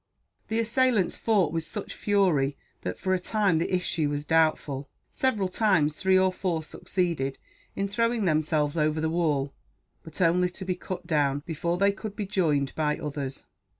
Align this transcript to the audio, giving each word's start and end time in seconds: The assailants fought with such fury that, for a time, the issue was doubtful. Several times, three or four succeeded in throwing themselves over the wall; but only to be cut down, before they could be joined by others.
The 0.47 0.57
assailants 0.57 1.15
fought 1.15 1.53
with 1.53 1.63
such 1.63 1.93
fury 1.93 2.57
that, 2.81 2.97
for 2.97 3.13
a 3.13 3.19
time, 3.19 3.59
the 3.59 3.71
issue 3.71 4.09
was 4.09 4.25
doubtful. 4.25 4.89
Several 5.11 5.47
times, 5.47 5.95
three 5.95 6.17
or 6.17 6.33
four 6.33 6.63
succeeded 6.63 7.37
in 7.75 7.87
throwing 7.87 8.25
themselves 8.25 8.79
over 8.79 8.99
the 8.99 9.09
wall; 9.11 9.53
but 10.01 10.19
only 10.19 10.49
to 10.49 10.65
be 10.65 10.73
cut 10.73 11.05
down, 11.05 11.43
before 11.45 11.77
they 11.77 11.91
could 11.91 12.15
be 12.15 12.25
joined 12.25 12.73
by 12.73 12.97
others. 12.97 13.45